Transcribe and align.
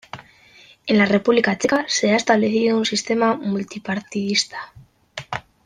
En 0.87 0.97
la 0.97 1.05
República 1.05 1.59
Checa, 1.59 1.85
se 1.87 2.11
ha 2.11 2.15
establecido 2.15 2.75
un 2.75 2.85
sistema 2.87 3.35
multipartidista. 3.35 4.73